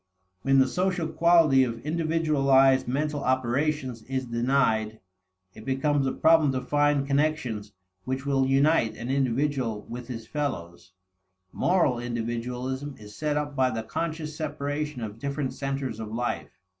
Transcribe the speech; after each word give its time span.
When 0.41 0.57
the 0.57 0.67
social 0.67 1.07
quality 1.09 1.63
of 1.63 1.85
individualized 1.85 2.87
mental 2.87 3.23
operations 3.23 4.01
is 4.05 4.25
denied, 4.25 4.99
it 5.53 5.63
becomes 5.63 6.07
a 6.07 6.11
problem 6.11 6.51
to 6.53 6.61
find 6.61 7.05
connections 7.05 7.73
which 8.03 8.25
will 8.25 8.47
unite 8.47 8.97
an 8.97 9.11
individual 9.11 9.83
with 9.83 10.07
his 10.07 10.25
fellows. 10.25 10.93
Moral 11.51 11.99
individualism 11.99 12.95
is 12.97 13.15
set 13.15 13.37
up 13.37 13.55
by 13.55 13.69
the 13.69 13.83
conscious 13.83 14.35
separation 14.35 15.03
of 15.03 15.19
different 15.19 15.53
centers 15.53 15.99
of 15.99 16.11
life. 16.11 16.49